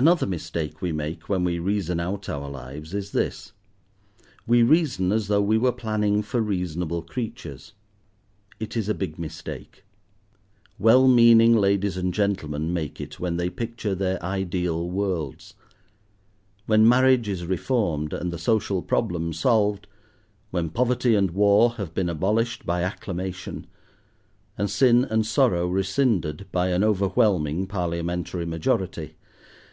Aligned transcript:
Another 0.00 0.28
mistake 0.28 0.80
we 0.80 0.92
make 0.92 1.28
when 1.28 1.42
we 1.42 1.58
reason 1.58 1.98
out 1.98 2.28
our 2.28 2.48
lives 2.48 2.94
is 2.94 3.10
this: 3.10 3.50
we 4.46 4.62
reason 4.62 5.10
as 5.10 5.26
though 5.26 5.42
we 5.42 5.58
were 5.58 5.72
planning 5.72 6.22
for 6.22 6.40
reasonable 6.40 7.02
creatures. 7.02 7.72
It 8.60 8.76
is 8.76 8.88
a 8.88 8.94
big 8.94 9.18
mistake. 9.18 9.84
Well 10.78 11.08
meaning 11.08 11.56
ladies 11.56 11.96
and 11.96 12.14
gentlemen 12.14 12.72
make 12.72 13.00
it 13.00 13.18
when 13.18 13.38
they 13.38 13.50
picture 13.50 13.96
their 13.96 14.22
ideal 14.24 14.88
worlds. 14.88 15.54
When 16.66 16.88
marriage 16.88 17.28
is 17.28 17.44
reformed, 17.44 18.12
and 18.12 18.32
the 18.32 18.38
social 18.38 18.82
problem 18.82 19.32
solved, 19.32 19.88
when 20.52 20.70
poverty 20.70 21.16
and 21.16 21.32
war 21.32 21.72
have 21.72 21.92
been 21.92 22.08
abolished 22.08 22.64
by 22.64 22.84
acclamation, 22.84 23.66
and 24.56 24.70
sin 24.70 25.04
and 25.06 25.26
sorrow 25.26 25.66
rescinded 25.66 26.46
by 26.52 26.68
an 26.68 26.84
overwhelming 26.84 27.66
parliamentary 27.66 28.46
majority! 28.46 29.16